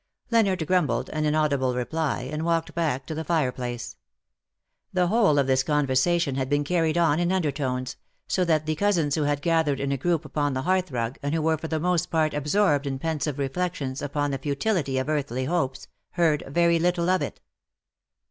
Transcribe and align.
^^ 0.27 0.31
Leonard 0.31 0.65
grumbled 0.65 1.11
an 1.11 1.25
inaudible 1.25 1.75
reply, 1.75 2.21
and 2.21 2.43
walked 2.43 2.73
back 2.73 3.05
to 3.05 3.13
the 3.13 3.23
fire 3.23 3.51
place. 3.51 3.97
The 4.91 5.05
whole 5.09 5.37
of 5.37 5.45
this 5.45 5.63
conver 5.63 5.89
sation 5.91 6.37
had 6.37 6.49
been 6.49 6.63
carried 6.63 6.97
on 6.97 7.19
in 7.19 7.31
undertones— 7.31 7.97
so 8.27 8.43
that 8.45 8.65
the 8.65 8.73
cousins 8.73 9.13
who 9.13 9.25
had 9.25 9.43
gathered 9.43 9.79
in 9.79 9.91
a 9.91 9.97
group 9.97 10.25
upon 10.25 10.55
the 10.55 10.63
hearth 10.63 10.89
rug, 10.91 11.19
and 11.21 11.35
who 11.35 11.41
were 11.43 11.59
for 11.59 11.67
the 11.67 11.79
most 11.79 12.09
part 12.09 12.33
absorbed 12.33 12.87
in 12.87 12.97
pensive 12.97 13.37
reflections 13.37 14.01
upon 14.01 14.31
the 14.31 14.39
futility 14.39 14.97
of 14.97 15.07
earthly 15.07 15.45
hopes, 15.45 15.85
heard 16.13 16.43
very 16.47 16.79
little 16.79 17.07
of 17.07 17.21
it. 17.21 17.39